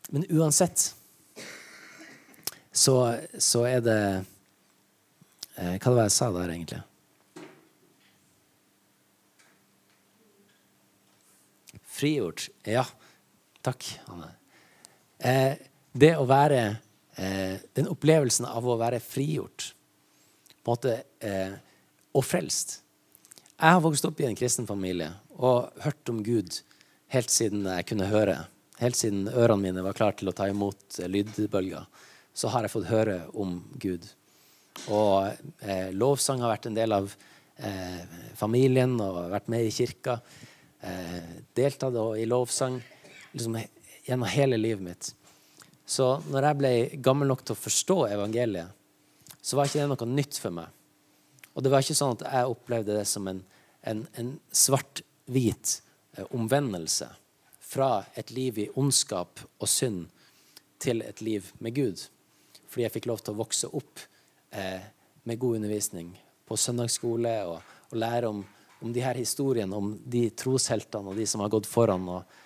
[0.10, 0.93] men uansett
[2.72, 2.96] så,
[3.38, 4.00] så, er det
[5.60, 6.80] eh, Hva var det jeg sa der, egentlig?
[11.93, 12.48] Frigjort.
[12.65, 12.88] Ja,
[13.62, 14.32] takk, Anne.
[15.19, 15.60] Eh,
[15.93, 16.63] det å være
[17.15, 19.69] eh, Den opplevelsen av å være frigjort
[20.63, 21.54] på en måte, eh,
[22.15, 22.80] og frelst.
[23.54, 26.63] Jeg har vokst opp i en kristen familie og hørt om Gud
[27.13, 28.38] helt siden jeg kunne høre.
[28.82, 31.86] Helt siden ørene mine var klare til å ta imot lydbølger,
[32.34, 34.08] så har jeg fått høre om Gud.
[34.89, 35.30] Og
[35.62, 37.12] eh, lovsang har vært en del av
[37.62, 38.02] eh,
[38.38, 40.17] familien og vært med i kirka
[40.82, 42.80] eh, deltatt i lovsang
[43.36, 43.60] liksom,
[44.08, 45.12] gjennom hele livet mitt.
[45.86, 46.73] Så når jeg ble
[47.06, 48.73] gammel nok til å forstå evangeliet,
[49.43, 50.71] så var ikke det noe nytt for meg.
[51.54, 53.43] Og det var ikke sånn at jeg opplevde det som en,
[53.86, 55.78] en, en svart-hvit
[56.30, 57.10] omvendelse
[57.63, 60.08] fra et liv i ondskap og synd
[60.84, 62.02] til et liv med Gud.
[62.67, 64.02] Fordi jeg fikk lov til å vokse opp
[64.52, 64.84] eh,
[65.23, 66.12] med god undervisning
[66.45, 68.43] på søndagsskole og, og lære om
[68.84, 72.39] om de her historiene om de trosheltene og de som har gått foran og,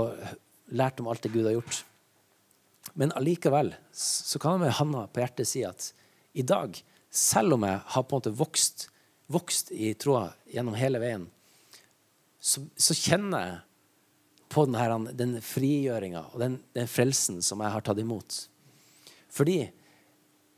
[0.00, 0.14] og
[0.72, 1.82] lært om alt det Gud har gjort.
[2.96, 5.90] Men allikevel så kan jeg med handa på hjertet si at
[6.32, 6.72] i dag,
[7.12, 8.88] selv om jeg har på en måte vokst,
[9.28, 11.28] vokst i troa gjennom hele veien,
[12.48, 13.56] så, så kjenner jeg
[14.48, 18.38] på den, her, den frigjøringa og den, den, frelsen som jeg har tatt imot.
[19.28, 19.58] Fordi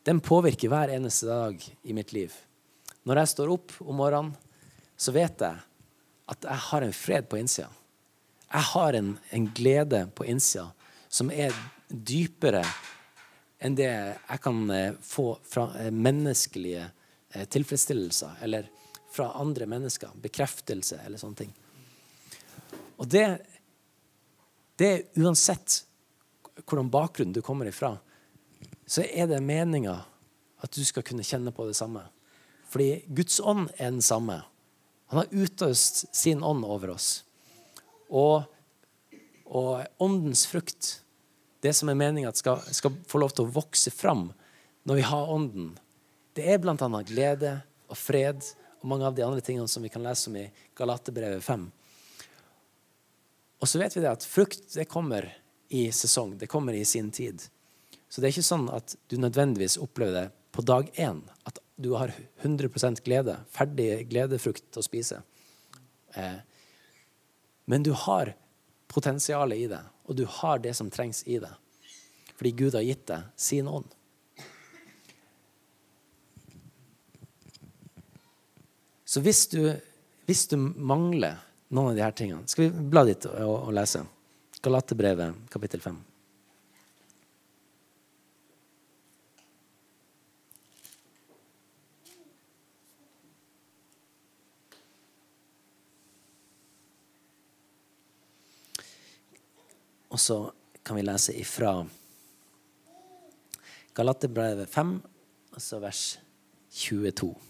[0.07, 2.35] den påvirker hver eneste dag i mitt liv.
[3.03, 4.37] Når jeg står opp om morgenen
[5.01, 5.57] så vet jeg
[6.31, 7.71] at jeg har en fred på innsida.
[8.51, 10.69] Jeg har en, en glede på innsida
[11.11, 11.55] som er
[11.89, 12.63] dypere
[13.61, 18.69] enn det jeg kan eh, få fra eh, menneskelige eh, tilfredsstillelser eller
[19.11, 20.13] fra andre mennesker.
[20.23, 21.51] Bekreftelse eller sånne ting.
[23.01, 23.25] Og det,
[24.77, 25.83] det er uansett
[26.61, 27.95] hvordan bakgrunn du kommer ifra,
[28.85, 29.97] så er det meninga
[30.61, 32.05] at du skal kunne kjenne på det samme.
[32.71, 34.43] Fordi Guds ånd er den samme.
[35.11, 37.25] Han har utøst sin ånd over oss.
[38.11, 38.45] Og,
[39.47, 41.01] og åndens frukt,
[41.65, 44.29] det som er meninga skal, skal få lov til å vokse fram
[44.89, 45.73] når vi har ånden,
[46.37, 46.77] det er bl.a.
[47.07, 47.57] glede
[47.91, 48.45] og fred
[48.81, 50.47] og mange av de andre tingene som vi kan lese om i
[50.79, 51.67] Galaterbrevet 5.
[53.61, 55.29] Og så vet vi det at frukt det kommer
[55.69, 56.39] i sesong.
[56.39, 57.43] Det kommer i sin tid.
[58.09, 61.21] Så det er ikke sånn at du nødvendigvis opplever det på dag én.
[61.47, 65.21] At du har 100% glede, ferdig gledefrukt å spise.
[66.19, 66.41] Eh,
[67.71, 68.33] men du har
[68.91, 71.53] potensialet i det, og du har det som trengs i det.
[72.35, 73.93] Fordi Gud har gitt deg sin ånd.
[79.05, 79.63] Så hvis du,
[80.27, 81.39] hvis du mangler
[81.71, 84.03] noen av de her tingene Skal vi bla dit og, og lese?
[84.61, 85.95] Galaterbrevet, kapittel 5.
[100.11, 100.37] Og så
[100.85, 101.79] kan vi lese ifra
[103.97, 104.99] Galaterbrevet 5,
[105.55, 106.03] altså vers
[106.71, 107.50] 22.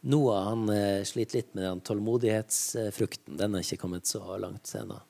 [0.00, 3.38] Noah han eh, sliter litt med den tålmodighetsfrukten.
[3.40, 5.00] Den er ikke kommet så langt ennå.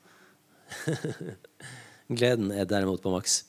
[2.18, 3.42] Gleden er derimot på maks.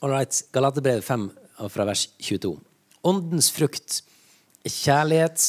[0.00, 0.34] All right.
[0.54, 1.30] Galaterbrevet 5
[1.70, 2.56] fra vers 22.
[3.06, 4.00] Åndens frukt
[4.66, 5.46] er kjærlighet,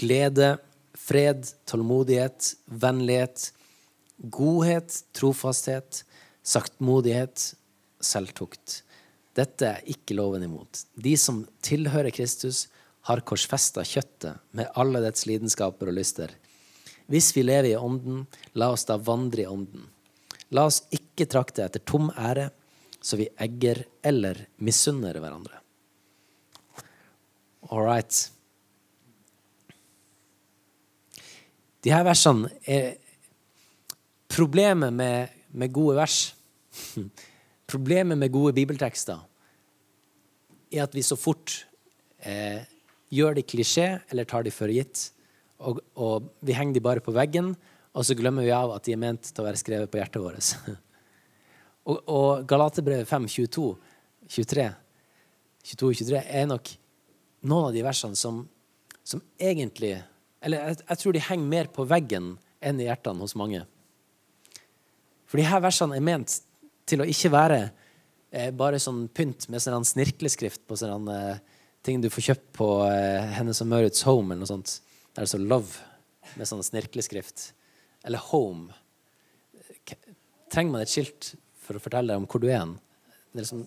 [0.00, 0.56] glede,
[0.96, 3.50] fred, tålmodighet, vennlighet,
[4.32, 6.02] godhet, trofasthet,
[6.44, 7.52] saktmodighet,
[8.00, 8.80] selvtukt.
[9.36, 10.86] Dette er ikke loven imot.
[10.96, 12.66] De som tilhører Kristus,
[13.06, 16.32] har korsfesta kjøttet med alle dets lidenskaper og lyster.
[17.06, 18.24] Hvis vi lever i Ånden,
[18.58, 19.84] la oss da vandre i Ånden.
[20.50, 22.48] La oss ikke trakte etter tom ære,
[22.98, 25.60] så vi egger eller misunner hverandre.
[27.70, 28.18] All right.
[31.86, 32.96] De her versene er
[34.36, 36.16] Problemet med, med gode vers
[37.66, 39.18] Problemet med gode bibeltekster
[40.70, 41.64] er at vi så fort
[42.22, 42.62] eh,
[43.10, 45.08] gjør de klisjé eller tar de for gitt.
[45.58, 47.54] Og, og, vi henger de bare på veggen,
[47.96, 50.22] og så glemmer vi av at de er ment til å være skrevet på hjertet
[50.22, 50.50] vårt.
[51.88, 53.68] og, og Galaterbrevet 5, 22,
[54.36, 54.66] 23,
[55.72, 56.74] 22, 23 er nok
[57.46, 58.44] noen av de versene som,
[59.06, 59.96] som egentlig
[60.44, 63.64] Eller jeg, jeg tror de henger mer på veggen enn i hjertene hos mange.
[65.26, 66.36] For de her versene er ment
[66.86, 67.60] til å ikke være
[68.30, 71.42] eh, bare sånn pynt med sånn snirkleskrift på sånn eh,
[71.86, 74.80] ting du får kjøpt på eh, Hennes og Maurits Home eller noe sånt.
[75.14, 75.78] Der det står 'Love'
[76.36, 77.50] med sånn snirkleskrift.
[78.04, 78.74] Eller 'Home'.
[80.52, 82.64] Trenger man et skilt for å fortelle deg om hvor du er?
[83.32, 83.66] Det, liksom,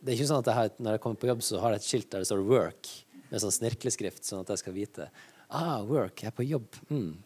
[0.00, 1.82] det, er ikke sånn at jeg har, når jeg kommer på jobb, så har jeg
[1.82, 2.92] et skilt der det står 'Work'
[3.30, 5.10] med sånn snirkleskrift, sånn at jeg skal vite.
[5.50, 6.22] Ah, work.
[6.22, 6.76] Jeg er på jobb.
[6.90, 7.18] Mm.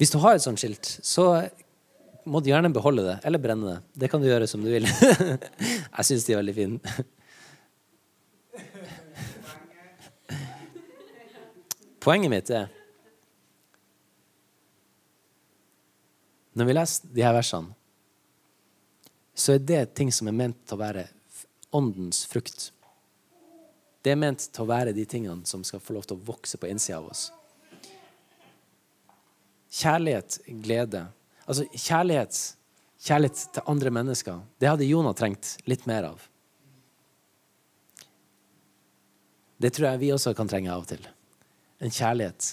[0.00, 1.26] Hvis du har et sånt skilt, så
[2.24, 3.78] må du gjerne beholde det, eller brenne det.
[4.02, 4.86] Det kan du gjøre som du vil.
[5.96, 6.80] jeg syns de er veldig fine.
[12.00, 12.70] Poenget mitt er
[16.58, 17.70] Når vi leser de her versene,
[19.38, 21.04] så er det ting som er ment til å være
[21.72, 22.72] åndens frukt.
[24.02, 26.58] Det er ment til å være de tingene som skal få lov til å vokse
[26.60, 27.28] på innsida av oss.
[29.70, 31.04] Kjærlighet, glede,
[31.50, 32.36] Altså, kjærlighet,
[33.02, 36.28] kjærlighet til andre mennesker, det hadde Jonah trengt litt mer av.
[39.60, 41.02] Det tror jeg vi også kan trenge av og til.
[41.82, 42.52] En kjærlighet.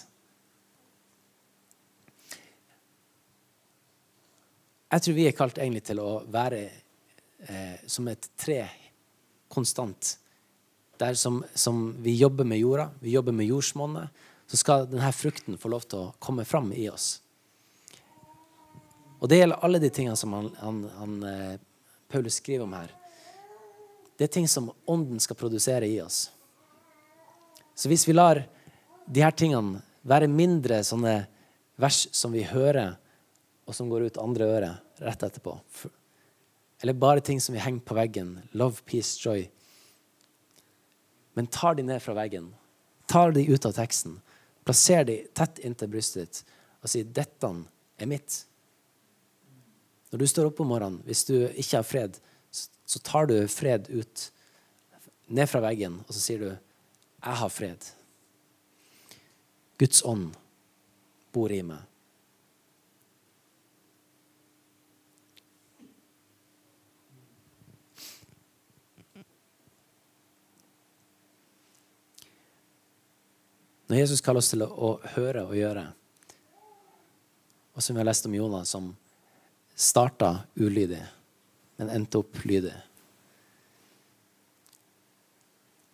[4.88, 8.62] Jeg tror vi er kalt egentlig til å være eh, som et tre
[9.52, 10.16] konstant.
[10.98, 15.60] Der som, som, vi jobber med jorda, vi jobber med jordsmonnet, så skal denne frukten
[15.60, 17.18] få lov til å komme fram i oss.
[19.20, 21.60] Og det gjelder alle de tingene som han, han, han, eh,
[22.08, 22.92] Paulus skriver om her.
[24.18, 26.28] Det er ting som Ånden skal produsere i oss.
[27.78, 28.44] Så hvis vi lar
[29.06, 31.20] de her tingene være mindre sånne
[31.78, 32.96] vers som vi hører,
[33.68, 35.58] og som går ut andre øret rett etterpå,
[36.82, 39.48] eller bare ting som vi henger på veggen love, peace, joy
[41.34, 42.48] Men tar de ned fra veggen,
[43.06, 44.16] tar de ut av teksten,
[44.66, 47.50] plasser de tett inntil brystet ditt og sier 'Dette
[47.98, 48.46] er mitt'.
[50.12, 52.20] Når du står opp om morgenen, hvis du ikke har fred,
[52.52, 54.30] så tar du fred ut,
[55.28, 57.92] ned fra veggen, og så sier du 'Jeg har fred'.
[59.78, 60.34] Guds ånd
[61.34, 61.84] bor i meg.
[73.88, 75.94] Når Jesus kaller oss til å høre og gjøre,
[77.76, 78.90] og som vi har lest om Jonas som
[79.78, 81.04] starta ulydig,
[81.78, 82.74] men endte opp lydig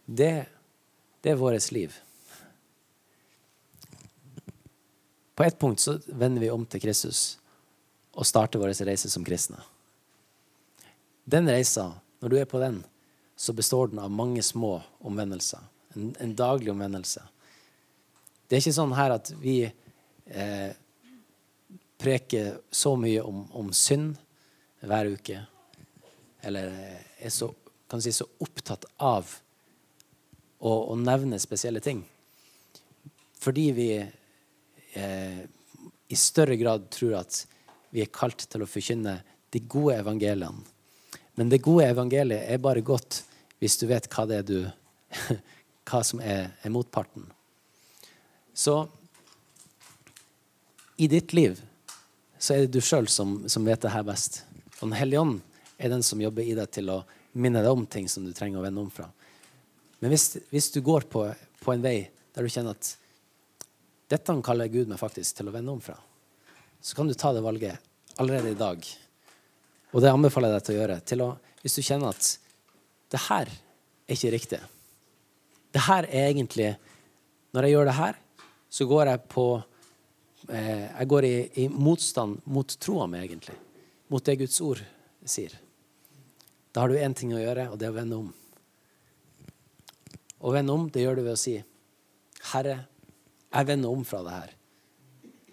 [0.06, 0.46] Det,
[1.22, 1.96] det er vårt liv.
[5.36, 7.39] På ett punkt så vender vi om til Kristus
[8.13, 9.58] og starter vår reise som kristne.
[11.24, 12.84] Den reisa, når du er på den,
[13.36, 15.63] så består den av mange små omvendelser.
[15.96, 17.24] En, en daglig omvendelse.
[18.48, 20.76] Det er ikke sånn her at vi eh,
[22.04, 24.18] preker så mye om, om, synd
[24.84, 25.39] hver uke.
[26.44, 26.74] Eller
[27.18, 27.48] er så,
[28.04, 29.30] si, så opptatt av
[30.60, 32.04] å, å, nevne spesielle ting.
[33.39, 35.42] Fordi vi eh,
[36.08, 37.44] i større grad tror at
[37.96, 39.18] vi er kalt til å forkynne
[39.54, 40.68] de gode evangeliene.
[41.39, 43.24] Men det gode evangeliet er bare godt
[43.63, 44.58] hvis du vet hva det er du
[45.89, 47.26] hva som er, er motparten.
[48.54, 48.84] Så
[51.00, 51.62] i ditt liv
[52.43, 54.41] så er det du sjøl som, som, vet det her best.
[54.82, 55.38] Og Den hellige ånd
[55.77, 56.97] er den som jobber i deg til å
[57.39, 59.06] minne deg om ting som du trenger å vende om fra.
[60.03, 61.23] Men hvis, hvis du går på,
[61.63, 62.89] på, en vei der du kjenner at
[64.12, 65.95] dette kaller Gud meg faktisk til å vende om fra,
[66.84, 67.79] så kan du ta det valget
[68.19, 68.84] allerede i dag.
[69.95, 71.01] Og det anbefaler jeg deg til å gjøre.
[71.08, 71.32] Til å,
[71.63, 72.32] hvis du kjenner at
[73.13, 74.60] det her er ikke riktig.
[75.71, 76.73] Det her er egentlig
[77.53, 78.15] Når jeg gjør det her,
[78.73, 79.43] så går jeg på
[80.47, 83.56] Jeg går i, i, motstand mot troa mi, egentlig.
[84.12, 84.82] Mot det Guds ord
[85.25, 85.53] sier.
[86.73, 88.32] Da har du én ting å gjøre, og det er å vende om.
[90.43, 91.56] Å vende om, det gjør du ved å si,
[92.51, 92.88] 'Herre,
[93.53, 94.56] jeg vender om fra det her.'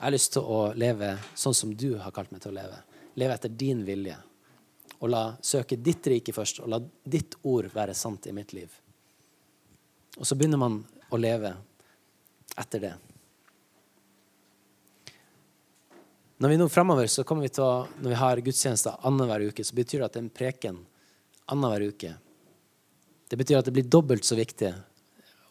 [0.01, 2.79] Jeg har lyst til å leve sånn som du har kalt meg til å leve.
[3.21, 4.17] Leve etter din vilje.
[5.01, 8.73] Og la søke ditt rike først, og la ditt ord være sant i mitt liv.
[10.17, 11.53] Og så begynner man å leve
[12.57, 12.95] etter det.
[16.41, 19.65] Når vi nå fremover så kommer vi til å, når vi har gudstjenester annenhver uke,
[19.65, 20.79] så betyr det at det er en preken
[21.53, 22.13] annenhver uke.
[23.29, 24.71] Det betyr at det blir dobbelt så viktig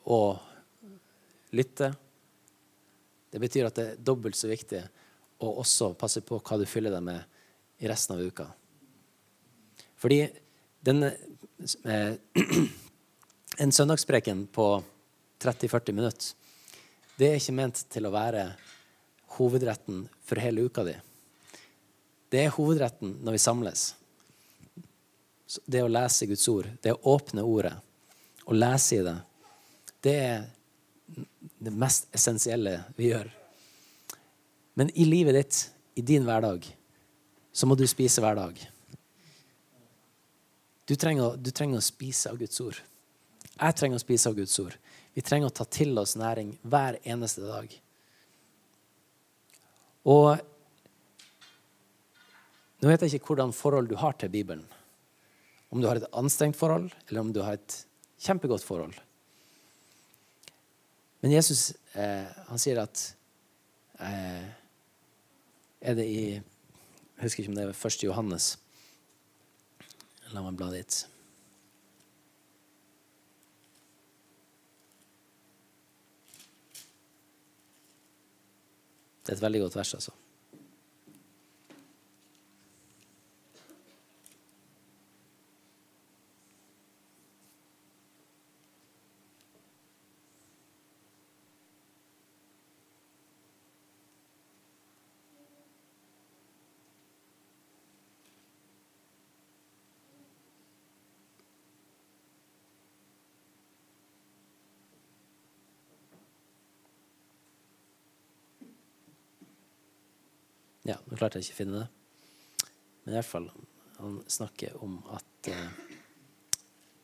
[0.10, 0.22] å
[1.54, 1.92] lytte.
[3.30, 4.82] Det betyr at det er dobbelt så viktig
[5.46, 7.22] å også passe på hva du fyller deg med
[7.86, 8.48] i resten av uka.
[10.02, 10.24] Fordi
[10.82, 11.14] denne
[11.86, 12.16] eh,
[13.60, 14.66] En søndagspreken på
[15.44, 16.28] 30-40 minutter,
[17.20, 18.46] det er ikke ment til å være
[19.38, 20.96] hovedretten for hele uka di.
[22.30, 23.86] Det er hovedretten når vi samles.
[25.66, 27.74] Det å lese Guds ord, det å åpne ordet
[28.46, 29.16] og lese i det,
[30.06, 30.48] det er
[31.60, 33.30] det mest essensielle vi gjør.
[34.80, 35.62] Men i livet ditt,
[36.00, 36.66] i din hverdag,
[37.52, 38.62] så må du spise hver dag.
[40.90, 42.78] Du trenger, du trenger å spise av Guds ord.
[43.60, 44.78] Jeg trenger å spise av Guds ord.
[45.14, 47.74] Vi trenger å ta til oss næring hver eneste dag.
[50.10, 50.40] Og
[52.80, 54.66] nå vet jeg ikke hvordan forhold du har til Bibelen.
[55.70, 57.76] Om du har et anstrengt forhold, eller om du har et
[58.24, 58.96] kjempegodt forhold.
[61.20, 63.02] Men Jesus eh, han sier at
[64.00, 64.48] eh,
[65.80, 68.04] Er det i Jeg husker ikke om det er 1.
[68.08, 68.54] Johannes.
[70.32, 71.02] La meg bla dit.
[79.30, 80.12] Det er et veldig godt vers, altså.
[111.20, 112.68] Klarte jeg ikke å finne det.
[113.04, 113.50] Men i hvert fall,
[114.00, 115.88] han snakker om at eh,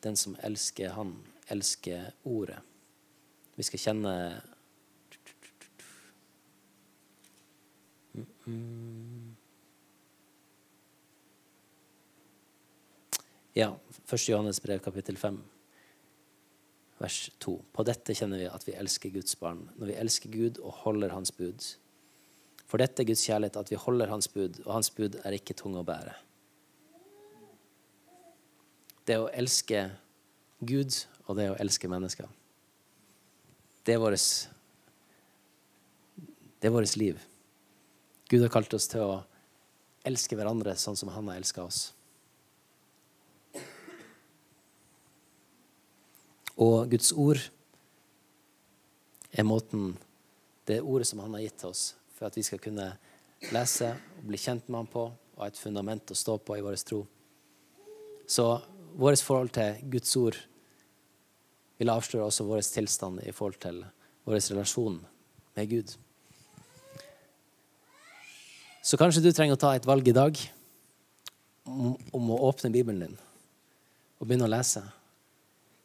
[0.06, 1.18] den som elsker han,
[1.52, 2.62] elsker ordet.
[3.56, 4.14] Vi skal kjenne
[13.56, 13.70] Ja,
[14.12, 14.30] 1.
[14.30, 15.38] Johannes brev, kapittel 5,
[17.00, 17.54] vers 2.
[17.72, 21.16] På dette kjenner vi at vi elsker Guds barn, når vi elsker Gud og holder
[21.16, 21.64] Hans bud.
[22.66, 25.56] For dette er Guds kjærlighet, at vi holder Hans bud, og Hans bud er ikke
[25.58, 26.16] tunge å bære.
[29.06, 29.84] Det å elske
[30.66, 30.96] Gud
[31.28, 32.30] og det å elske mennesker.
[33.86, 34.50] Det er vårt
[36.60, 37.20] Det er vårt liv.
[38.30, 39.20] Gud har kalt oss til å
[40.08, 41.92] elske hverandre sånn som han har elska oss.
[46.58, 47.44] Og Guds ord
[49.36, 49.94] er måten
[50.66, 51.84] Det ordet som han har gitt til oss
[52.16, 52.88] for at vi skal kunne
[53.52, 55.06] lese og bli kjent med ham på
[55.36, 57.02] og ha et fundament å stå på i vår tro.
[58.28, 58.46] Så
[58.96, 60.38] vårt forhold til Guds ord
[61.78, 63.84] vil avsløre også vår tilstand i forhold til
[64.26, 65.02] vår relasjon
[65.58, 65.92] med Gud.
[68.86, 70.40] Så kanskje du trenger å ta et valg i dag
[71.66, 73.18] om, å åpne Bibelen din
[74.16, 74.84] og begynne å lese.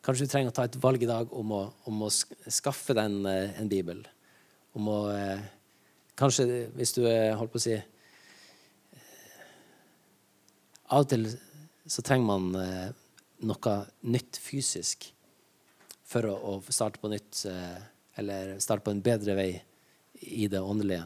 [0.04, 3.08] Kanskje du trenger å ta et valg i dag om å, om å skaffe deg
[3.08, 4.04] en, eh, en, bibel.
[4.76, 5.42] Om å eh,
[6.18, 7.78] Kanskje hvis du er holdt på å si
[10.90, 11.28] Av og til
[11.90, 12.48] så trenger man
[13.46, 13.74] noe
[14.10, 15.06] nytt fysisk
[16.10, 17.44] for å, starte på nytt,
[18.18, 19.50] eller starte på en bedre vei
[20.20, 21.04] i det åndelige.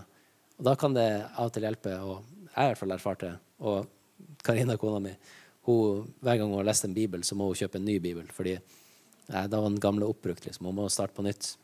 [0.59, 3.25] Og Da kan det av og til hjelpe, og jeg har i hvert fall erfart
[3.25, 3.33] det.
[3.65, 5.13] Og Karina, kona mi,
[5.67, 8.27] hun, hver gang hun har lest en bibel, så må hun kjøpe en ny bibel.
[8.33, 8.59] fordi
[9.25, 10.45] Nei, da var den gamle oppbrukt.
[10.45, 10.67] liksom.
[10.67, 11.55] Hun må starte på nytt.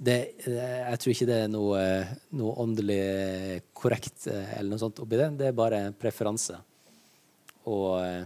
[0.00, 1.80] Det, jeg tror ikke det er noe,
[2.40, 3.00] noe åndelig
[3.76, 5.26] korrekt eh, eller noe sånt oppi det.
[5.36, 6.56] Det er bare preferanse
[7.68, 8.24] og eh,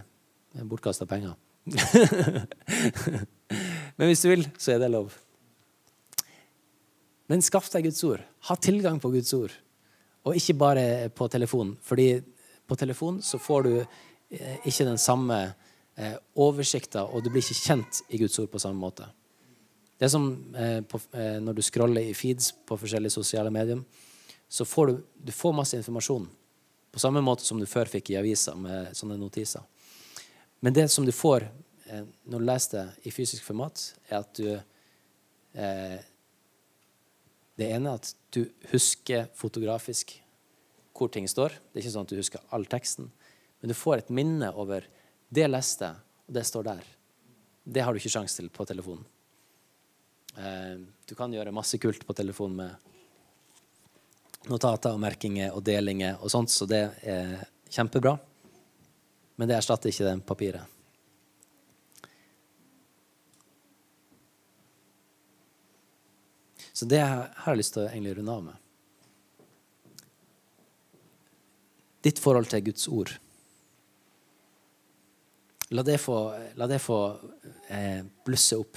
[0.62, 1.34] bortkasta penger.
[3.96, 5.14] Men hvis du vil, så er det lov.
[7.30, 8.22] Men skaff deg Guds ord.
[8.48, 9.52] Ha tilgang på Guds ord.
[10.24, 11.74] Og ikke bare på telefon.
[11.82, 12.20] Fordi
[12.68, 15.40] på telefon så får du eh, ikke den samme
[15.96, 19.08] eh, oversikter, og du blir ikke kjent i Guds ord på samme måte.
[19.98, 20.28] Det er som
[20.58, 23.82] eh, på, eh, når du scroller i feeds på forskjellige sosiale medier,
[24.48, 24.96] så får du,
[25.28, 26.26] du får masse informasjon.
[26.94, 29.62] På samme måte som du før fikk i avisa med sånne notiser.
[30.62, 31.46] Men det som du får
[31.90, 36.02] eh, når du leser det i fysisk format, er at du eh,
[37.54, 40.16] Det ene er at du husker fotografisk
[40.94, 41.54] hvor ting står.
[41.54, 43.12] Det er ikke sånn at du husker all teksten,
[43.60, 44.86] men du får et minne over
[45.30, 45.92] det leste
[46.26, 46.82] og det står der.
[47.64, 49.06] Det har du ikke sjanse til på telefonen.
[50.38, 50.76] Eh,
[51.06, 56.50] du kan gjøre masse kult på telefonen med notater og merkinger og delinger og sånt,
[56.52, 57.38] så det er
[57.70, 58.18] kjempebra.
[59.36, 60.74] Men det erstatter ikke det papiret.
[66.74, 68.56] Så det har jeg lyst til å egentlig runde av med.
[72.02, 73.12] Ditt forhold til Guds ord.
[75.70, 76.16] La det få,
[76.58, 76.98] la det få
[77.72, 78.76] eh, blusse opp.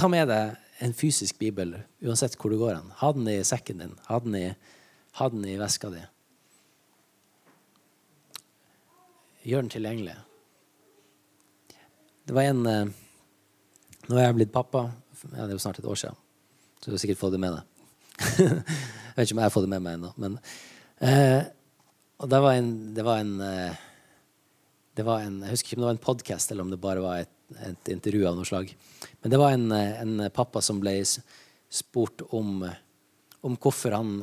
[0.00, 2.86] Ta med deg en fysisk bibel uansett hvor du går hen.
[3.02, 3.90] Ha den i sekken din.
[4.06, 4.46] Ha den i,
[5.18, 6.00] ha den i veska di.
[9.44, 10.14] Gjør den tilgjengelig.
[12.24, 12.96] Det var en eh,
[14.08, 14.86] Nå er jeg blitt pappa.
[15.34, 16.16] Ja, det er jo snart et år siden.
[16.80, 17.84] Så du har sikkert fått det med deg.
[18.40, 20.30] jeg vet ikke om jeg har fått det med meg ennå.
[21.04, 21.42] Eh,
[22.24, 23.84] det var en, det var en eh,
[24.96, 27.04] det var en, Jeg husker ikke om det var en podkast eller om det bare
[27.04, 27.36] var et,
[27.66, 28.72] et, intervju av noe slag.
[29.22, 30.96] Men det var en, en pappa som ble
[31.70, 32.64] spurt om,
[33.40, 34.14] om, hvorfor han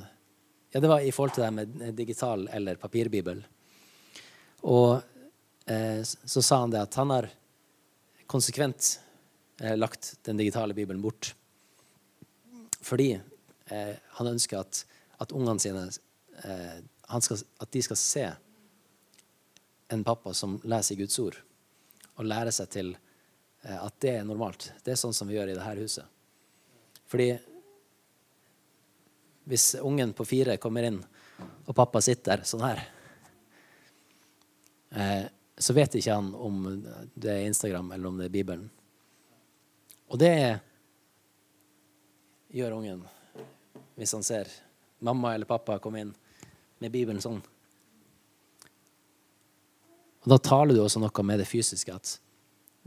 [0.72, 3.40] Ja, det var i forhold til det med digital eller papirbibel.
[4.68, 5.00] Og
[5.66, 7.30] eh, så sa han det at han har
[8.28, 9.00] konsekvent
[9.62, 11.32] eh, lagt den digitale bibelen bort.
[12.82, 13.14] Fordi
[13.66, 14.84] eh, han ønsker at,
[15.24, 15.88] at ungene sine
[16.44, 16.84] eh,
[17.24, 18.26] skal, at de skal se
[19.88, 21.38] en pappa som leser Guds ord,
[22.18, 22.96] og lærer seg til
[23.64, 24.72] at det er normalt.
[24.84, 26.06] Det er sånn som vi gjør i dette huset.
[27.08, 27.32] Fordi
[29.48, 31.00] hvis ungen på fire kommer inn,
[31.68, 32.82] og pappa sitter sånn her,
[34.92, 35.26] eh,
[35.58, 36.66] så vet ikke han om
[37.16, 38.70] det er Instagram eller om det er Bibelen.
[40.08, 40.34] Og det
[42.54, 43.04] gjør ungen
[43.98, 44.52] hvis han ser
[45.00, 46.14] mamma eller pappa komme inn
[46.84, 47.40] med Bibelen sånn.
[50.22, 51.96] Og Da taler du også noe med det fysiske.
[51.96, 52.20] At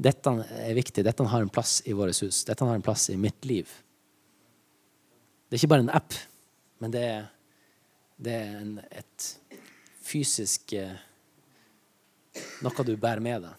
[0.00, 1.04] dette er viktig.
[1.04, 2.44] Dette har en plass i vårt hus.
[2.48, 3.68] Dette har en plass i mitt liv.
[5.48, 6.14] Det er ikke bare en app,
[6.80, 7.24] men det er,
[8.16, 9.30] det er en, et
[10.06, 11.06] fysisk eh,
[12.62, 13.54] Noe du bærer med deg.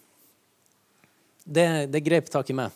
[1.44, 2.72] Det, det grep tak i meg.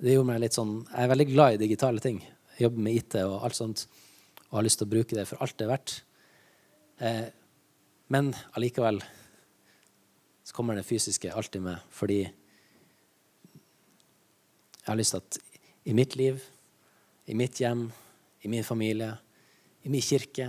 [0.00, 2.22] Det gjorde meg litt sånn, Jeg er veldig glad i digitale ting.
[2.56, 3.82] Jeg jobber med IT og alt sånt,
[4.48, 5.96] og har lyst til å bruke det for alt det er verdt.
[7.04, 7.26] Eh,
[8.10, 9.02] men allikevel
[10.48, 11.84] så kommer det fysiske alltid med.
[11.92, 12.22] Fordi
[14.90, 15.36] jeg har lyst til at
[15.86, 16.40] i mitt liv,
[17.30, 17.84] i mitt hjem,
[18.42, 19.12] i min familie,
[19.86, 20.48] i min kirke,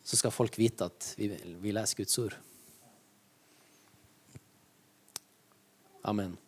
[0.00, 1.28] så skal folk vite at vi,
[1.60, 2.38] vi leser Guds ord.
[6.08, 6.38] Amen.